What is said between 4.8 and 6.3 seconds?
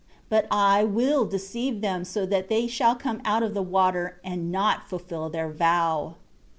fulfil their vow."